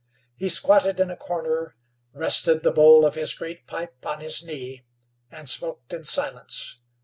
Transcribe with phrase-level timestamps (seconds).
[0.35, 1.75] He squatted in a corner,
[2.11, 4.83] rested the bowl of his great pipe on his knee,
[5.29, 6.79] and smoked in silence.